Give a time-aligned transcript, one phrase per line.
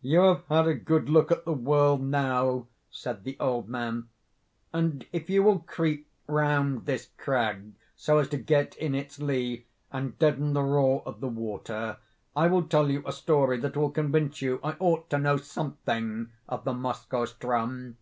[0.00, 4.08] "You have had a good look at the whirl now," said the old man,
[4.72, 9.66] "and if you will creep round this crag, so as to get in its lee,
[9.92, 11.98] and deaden the roar of the water,
[12.34, 16.30] I will tell you a story that will convince you I ought to know something
[16.48, 17.94] of the Moskoe ström."